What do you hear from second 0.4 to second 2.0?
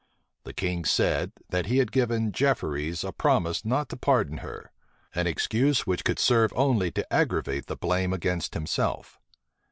The king said, that he had